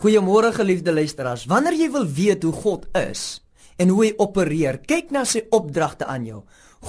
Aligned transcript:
Goeiemôre 0.00 0.48
geliefde 0.56 0.94
luisteraars. 0.96 1.42
Wanneer 1.44 1.74
jy 1.76 1.90
wil 1.92 2.06
weet 2.08 2.44
hoe 2.48 2.54
God 2.56 2.86
is 2.96 3.42
en 3.76 3.90
hoe 3.92 4.06
hy 4.06 4.14
opereer, 4.16 4.78
kyk 4.88 5.10
na 5.12 5.26
sy 5.28 5.42
opdragte 5.52 6.06
aan 6.08 6.24
jou. 6.24 6.38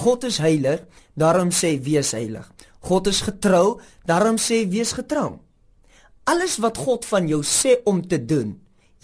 God 0.00 0.24
is 0.24 0.38
heilig, 0.40 0.80
daarom 1.12 1.50
sê 1.52 1.74
wees 1.84 2.14
heilig. 2.16 2.46
God 2.80 3.10
is 3.12 3.20
getrou, 3.20 3.82
daarom 4.08 4.38
sê 4.40 4.62
wees 4.64 4.94
getrou. 4.96 5.42
Alles 6.24 6.56
wat 6.64 6.80
God 6.80 7.04
van 7.04 7.28
jou 7.28 7.42
sê 7.44 7.82
om 7.84 8.00
te 8.00 8.16
doen, 8.16 8.54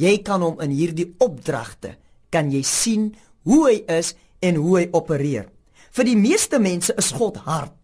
jy 0.01 0.15
kan 0.25 0.41
hom 0.41 0.57
in 0.65 0.73
hierdie 0.73 1.11
opdragte 1.21 1.99
kan 2.33 2.49
jy 2.49 2.63
sien 2.65 3.11
hoe 3.45 3.61
hy 3.67 3.77
is 3.93 4.15
en 4.41 4.57
hoe 4.57 4.79
hy 4.79 4.87
opereer. 4.97 5.51
Vir 5.93 6.09
die 6.09 6.17
meeste 6.17 6.57
mense 6.57 6.97
is 6.97 7.13
God 7.13 7.43
hard, 7.45 7.77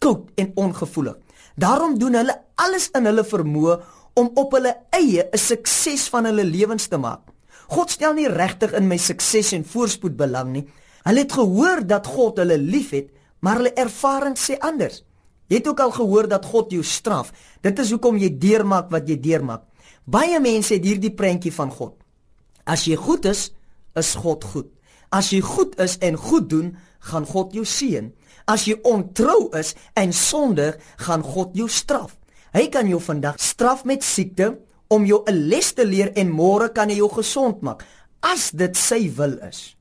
koud 0.00 0.32
en 0.40 0.54
ongevoelig. 0.56 1.20
Daarom 1.56 2.00
doen 2.00 2.16
hulle 2.16 2.40
alles 2.60 2.88
in 2.96 3.08
hulle 3.08 3.24
vermoë 3.28 3.76
om 4.16 4.30
op 4.34 4.52
hulle 4.56 4.74
eie 4.96 5.28
'n 5.32 5.38
sukses 5.38 6.08
van 6.08 6.24
hulle 6.24 6.44
lewens 6.44 6.88
te 6.88 6.96
maak. 6.96 7.20
God 7.68 7.90
stel 7.90 8.14
nie 8.14 8.28
regtig 8.28 8.72
in 8.72 8.88
my 8.88 8.96
sukses 8.96 9.52
en 9.52 9.64
voorspoed 9.64 10.16
belang 10.16 10.52
nie. 10.52 10.66
Hulle 11.04 11.22
het 11.22 11.32
gehoor 11.32 11.86
dat 11.86 12.06
God 12.06 12.38
hulle 12.38 12.58
liefhet, 12.58 13.10
maar 13.40 13.56
hulle 13.56 13.74
ervaring 13.74 14.36
sê 14.38 14.58
anders. 14.58 15.02
Jy 15.46 15.56
het 15.56 15.68
ook 15.68 15.80
al 15.80 15.90
gehoor 15.90 16.28
dat 16.28 16.44
God 16.44 16.70
jou 16.70 16.82
straf. 16.82 17.32
Dit 17.62 17.78
is 17.78 17.90
hoekom 17.90 18.18
jy 18.18 18.32
deurmaak 18.38 18.90
wat 18.90 19.08
jy 19.08 19.20
deurmaak. 19.20 19.62
Baie 20.04 20.40
mense 20.40 20.74
het 20.74 20.84
hierdie 20.84 21.14
prentjie 21.14 21.52
van 21.52 21.70
God. 21.70 21.94
As 22.66 22.84
jy 22.86 22.96
goed 22.96 23.24
is, 23.24 23.52
is 23.94 24.14
God 24.14 24.44
goed. 24.44 24.70
As 25.10 25.30
jy 25.30 25.40
goed 25.40 25.78
is 25.82 25.98
en 26.02 26.16
goed 26.18 26.48
doen, 26.50 26.76
gaan 26.98 27.26
God 27.26 27.54
jou 27.54 27.64
seën. 27.64 28.10
As 28.46 28.66
jy 28.66 28.76
ontrou 28.86 29.50
is 29.58 29.74
en 29.94 30.12
sondig, 30.12 30.78
gaan 31.02 31.22
God 31.22 31.54
jou 31.54 31.68
straf. 31.70 32.16
Hy 32.56 32.70
kan 32.72 32.88
jou 32.88 32.96
vandag 33.04 33.36
straf 33.36 33.82
met 33.84 34.00
siekte 34.00 34.54
om 34.88 35.04
jou 35.04 35.20
'n 35.26 35.48
les 35.48 35.72
te 35.74 35.84
leer 35.84 36.12
en 36.16 36.30
môre 36.32 36.72
kan 36.72 36.88
hy 36.88 36.96
jou 36.96 37.08
gesond 37.08 37.60
maak 37.60 37.84
as 38.22 38.50
dit 38.50 38.76
sy 38.76 39.12
wil 39.16 39.36
is. 39.48 39.76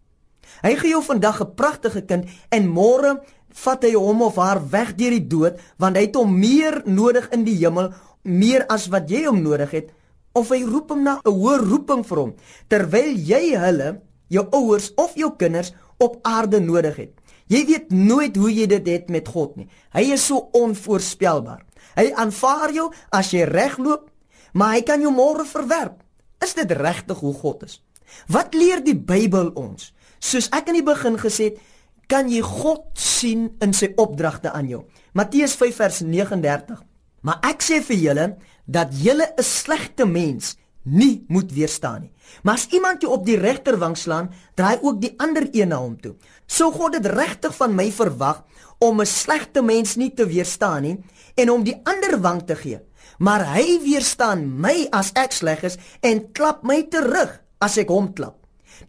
Hy 0.61 0.75
gee 0.75 0.89
jou 0.89 1.03
vandag 1.03 1.39
'n 1.41 1.55
pragtige 1.55 2.01
kind 2.01 2.25
en 2.51 2.67
môre 2.67 3.23
vat 3.49 3.83
hy 3.83 3.93
hom 3.93 4.21
of 4.21 4.35
haar 4.35 4.59
weg 4.69 4.95
deur 4.95 5.11
die 5.11 5.27
dood 5.27 5.55
want 5.77 5.95
hy 5.95 6.01
het 6.01 6.15
hom 6.15 6.39
meer 6.39 6.81
nodig 6.85 7.29
in 7.31 7.45
die 7.45 7.55
hemel 7.55 7.93
meer 8.23 8.65
as 8.67 8.87
wat 8.87 9.09
jy 9.09 9.25
hom 9.25 9.41
nodig 9.41 9.71
het 9.71 9.89
of 10.33 10.49
hy 10.49 10.63
roep 10.63 10.89
hom 10.89 11.03
na 11.03 11.21
'n 11.23 11.31
hoër 11.31 11.59
roeping 11.59 12.03
vir 12.03 12.17
hom 12.17 12.33
terwyl 12.67 13.15
jy 13.15 13.55
hulle 13.55 14.01
jou 14.27 14.47
ouers 14.51 14.91
of 14.95 15.15
jou 15.15 15.31
kinders 15.37 15.73
op 15.97 16.19
aarde 16.23 16.59
nodig 16.59 16.95
het. 16.95 17.13
Jy 17.51 17.61
weet 17.65 17.91
nooit 17.93 18.35
hoe 18.35 18.49
jy 18.49 18.65
dit 18.69 18.87
het 18.89 19.09
met 19.13 19.27
God 19.29 19.55
nie. 19.59 19.67
Hy 19.93 20.07
is 20.15 20.25
so 20.25 20.49
onvoorspelbaar. 20.57 21.61
Hy 21.95 22.09
aanvaar 22.17 22.73
jou 22.73 22.89
as 23.13 23.31
jy 23.33 23.45
regloop, 23.47 24.09
maar 24.53 24.75
hy 24.75 24.81
kan 24.87 25.01
jou 25.03 25.11
môre 25.13 25.45
verwerp. 25.45 26.01
Is 26.43 26.55
dit 26.57 26.71
regtig 26.71 27.21
hoe 27.21 27.33
God 27.33 27.63
is? 27.67 27.79
Wat 28.31 28.53
leer 28.57 28.81
die 28.83 28.97
Bybel 28.97 29.51
ons? 29.59 29.93
Soos 30.19 30.49
ek 30.55 30.71
in 30.71 30.79
die 30.79 30.85
begin 30.85 31.19
gesê 31.21 31.51
het, 31.51 31.61
kan 32.09 32.29
jy 32.29 32.41
God 32.45 32.85
sien 32.99 33.47
in 33.65 33.73
sy 33.73 33.91
opdragte 34.01 34.51
aan 34.53 34.67
jou. 34.69 34.83
Matteus 35.17 35.55
5 35.57 35.79
vers 35.81 36.01
39. 36.05 36.81
Maar 37.25 37.41
ek 37.49 37.65
sê 37.65 37.79
vir 37.85 37.97
julle 37.97 38.27
dat 38.65 38.93
julle 38.93 39.25
'n 39.37 39.43
slegte 39.43 40.05
mens 40.05 40.55
nie 40.85 41.25
moet 41.27 41.51
weerstaan 41.53 42.05
nie. 42.05 42.11
Maar 42.43 42.53
as 42.53 42.67
iemand 42.73 43.01
jou 43.01 43.11
op 43.13 43.25
die 43.25 43.37
regterwang 43.37 43.97
slaan, 43.97 44.31
draai 44.55 44.77
ook 44.81 45.01
die 45.01 45.13
ander 45.17 45.47
een 45.51 45.73
na 45.73 45.81
hom 45.81 45.97
toe. 46.01 46.15
Sou 46.45 46.71
God 46.73 46.97
dit 46.97 47.05
regtig 47.05 47.55
van 47.57 47.75
my 47.75 47.91
verwag 47.91 48.43
om 48.79 49.01
'n 49.01 49.05
slegte 49.05 49.61
mens 49.61 49.95
nie 49.95 50.13
te 50.13 50.25
weerstaan 50.25 50.81
nie 50.81 50.97
en 51.35 51.49
om 51.49 51.63
die 51.63 51.79
ander 51.83 52.19
wang 52.21 52.45
te 52.45 52.55
gee. 52.55 52.79
Maar 53.17 53.45
hy 53.55 53.79
weerstaan 53.83 54.59
my 54.59 54.87
as 54.91 55.11
ek 55.13 55.31
sleg 55.31 55.63
is 55.63 55.77
en 56.01 56.31
klap 56.31 56.63
my 56.63 56.83
terug 56.89 57.41
as 57.59 57.77
ek 57.77 57.89
hom 57.89 58.13
klap. 58.13 58.35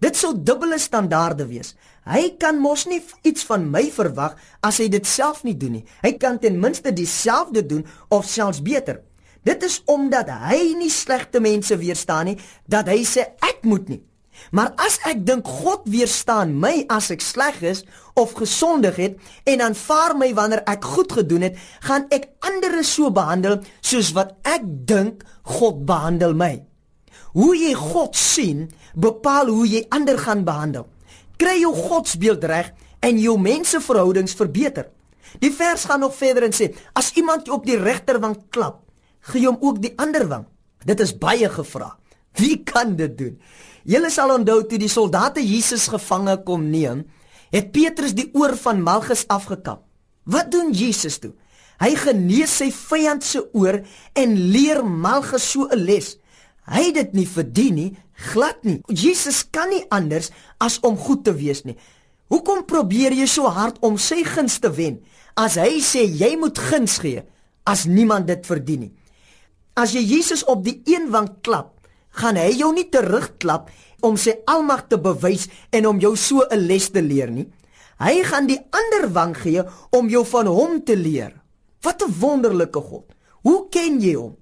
Dit 0.03 0.17
sou 0.17 0.35
dubbele 0.35 0.79
standaarde 0.79 1.47
wees. 1.47 1.75
Hy 2.07 2.37
kan 2.39 2.59
mos 2.63 2.87
nie 2.87 3.01
iets 3.23 3.47
van 3.49 3.71
my 3.71 3.91
verwag 3.91 4.37
as 4.61 4.79
hy 4.79 4.89
dit 4.89 5.07
self 5.07 5.43
nie 5.47 5.57
doen 5.59 5.79
nie. 5.79 5.85
Hy 6.03 6.13
kan 6.23 6.39
ten 6.39 6.59
minste 6.61 6.93
dieselfde 6.93 7.67
doen 7.67 7.87
of 8.09 8.29
selfs 8.31 8.63
beter. 8.63 9.01
Dit 9.47 9.63
is 9.63 9.79
omdat 9.87 10.31
hy 10.49 10.75
nie 10.79 10.91
slegte 10.91 11.41
mense 11.43 11.77
weerstaan 11.79 12.33
nie 12.33 12.39
dat 12.67 12.91
hy 12.91 13.03
sê 13.07 13.29
ek 13.47 13.63
moet 13.69 13.89
nie. 13.93 14.03
Maar 14.51 14.75
as 14.83 14.99
ek 15.09 15.23
dink 15.27 15.47
God 15.49 15.87
weerstaan 15.91 16.53
my 16.61 16.85
as 16.93 17.09
ek 17.15 17.23
sleg 17.25 17.63
is 17.65 17.85
of 18.19 18.35
gesondig 18.37 18.99
het 19.01 19.17
en 19.49 19.65
aanvaar 19.65 20.17
my 20.19 20.29
wanneer 20.37 20.65
ek 20.69 20.85
goed 20.85 21.15
gedoen 21.19 21.47
het, 21.49 21.57
gaan 21.87 22.07
ek 22.13 22.29
ander 22.47 22.83
so 22.85 23.11
behandel 23.15 23.61
soos 23.81 24.13
wat 24.17 24.37
ek 24.47 24.67
dink 24.89 25.25
God 25.57 25.85
behandel 25.89 26.35
my. 26.37 26.59
Hoe 27.37 27.53
jy 27.57 27.73
God 27.77 28.17
sien, 28.17 28.67
bepaal 28.97 29.51
hoe 29.53 29.67
jy 29.69 29.85
ander 29.93 30.19
gaan 30.19 30.45
behandel. 30.45 30.87
Kry 31.37 31.59
jou 31.61 31.75
godsbeeld 31.77 32.45
reg 32.49 32.73
en 33.05 33.19
jou 33.21 33.37
menseverhoudings 33.41 34.37
verbeter. 34.39 34.89
Die 35.43 35.53
vers 35.53 35.85
gaan 35.85 36.01
nog 36.01 36.15
verder 36.17 36.47
en 36.47 36.55
sê: 36.57 36.71
As 36.97 37.13
iemand 37.19 37.47
jou 37.47 37.59
op 37.59 37.67
die 37.69 37.77
regterwang 37.77 38.39
klap, 38.51 38.86
gee 39.31 39.47
hom 39.47 39.59
ook 39.61 39.81
die 39.83 39.93
ander 40.01 40.27
wang. 40.29 40.47
Dit 40.87 41.01
is 41.03 41.15
baie 41.19 41.49
gevra. 41.51 41.97
Wie 42.39 42.63
kan 42.65 42.97
dit 42.97 43.17
doen? 43.19 43.35
Julle 43.87 44.11
sal 44.11 44.35
onthou 44.35 44.61
toe 44.67 44.79
die 44.83 44.91
soldate 44.91 45.43
Jesus 45.45 45.87
gevange 45.91 46.37
kom 46.47 46.69
neem, 46.71 47.05
het 47.55 47.71
Petrus 47.75 48.15
die 48.19 48.29
oor 48.35 48.57
van 48.59 48.83
Malchus 48.83 49.25
afgekap. 49.33 49.85
Wat 50.27 50.51
doen 50.51 50.73
Jesus 50.75 51.21
toe? 51.23 51.33
Hy 51.79 51.93
genees 52.01 52.57
sy 52.59 52.71
vyand 52.75 53.25
se 53.25 53.43
oor 53.55 53.83
en 54.17 54.35
leer 54.53 54.83
Malchus 54.85 55.45
so 55.53 55.69
'n 55.71 55.85
les. 55.87 56.17
Hy 56.67 56.83
het 56.89 56.95
dit 56.95 57.13
nie 57.15 57.27
verdien 57.27 57.75
nie, 57.75 57.97
glad 58.33 58.65
nie. 58.65 58.83
Jesus 58.89 59.45
kan 59.51 59.69
nie 59.71 59.85
anders 59.91 60.31
as 60.59 60.81
om 60.81 60.97
goed 60.97 61.25
te 61.25 61.33
wees 61.33 61.65
nie. 61.65 61.77
Hoekom 62.29 62.65
probeer 62.65 63.13
jy 63.13 63.27
so 63.27 63.47
hard 63.47 63.79
om 63.81 63.99
sy 63.99 64.25
guns 64.25 64.59
te 64.59 64.71
wen 64.71 64.99
as 65.37 65.55
hy 65.55 65.79
sê 65.81 66.03
jy 66.03 66.37
moet 66.37 66.59
guns 66.59 66.99
gee 66.99 67.23
as 67.65 67.85
niemand 67.87 68.27
dit 68.27 68.47
verdien 68.47 68.81
nie? 68.81 68.93
As 69.77 69.93
jy 69.93 70.01
Jesus 70.09 70.41
op 70.49 70.63
die 70.65 70.79
een 70.89 71.11
wang 71.13 71.29
klap, 71.45 71.75
gaan 72.17 72.39
hy 72.41 72.49
jou 72.57 72.71
nie 72.73 72.87
terugklap 72.89 73.69
om 74.07 74.17
sy 74.17 74.33
almag 74.49 74.87
te 74.89 74.97
bewys 74.97 75.51
en 75.77 75.89
om 75.91 76.01
jou 76.01 76.15
so 76.17 76.41
'n 76.49 76.67
les 76.67 76.89
te 76.89 77.03
leer 77.03 77.31
nie. 77.31 77.47
Hy 78.01 78.25
gaan 78.25 78.47
die 78.47 78.61
ander 78.73 79.13
wang 79.13 79.37
gee 79.37 79.63
om 79.93 80.09
jou 80.09 80.25
van 80.25 80.47
hom 80.47 80.83
te 80.85 80.97
leer. 80.97 81.33
Wat 81.83 82.03
'n 82.03 82.13
wonderlike 82.21 82.81
God. 82.81 83.05
Hoe 83.43 83.69
ken 83.69 84.01
jy 84.01 84.15
hom? 84.15 84.37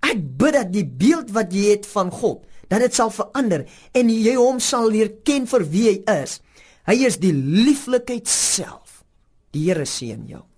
Ek 0.00 0.16
bid 0.38 0.52
dat 0.52 0.72
die 0.72 0.86
beeld 0.86 1.30
wat 1.30 1.52
jy 1.52 1.70
het 1.70 1.86
van 1.86 2.10
God, 2.10 2.46
dat 2.68 2.80
dit 2.80 2.94
sal 2.94 3.10
verander 3.10 3.66
en 3.92 4.08
jy 4.08 4.34
hom 4.34 4.60
sal 4.60 4.88
leer 4.88 5.10
ken 5.24 5.46
vir 5.46 5.64
wie 5.70 5.88
hy 5.88 6.22
is. 6.22 6.40
Hy 6.86 7.04
is 7.04 7.18
die 7.18 7.32
lieflikheid 7.32 8.28
self. 8.28 9.04
Die 9.52 9.68
Here 9.68 9.84
seën 9.84 10.26
jou. 10.26 10.49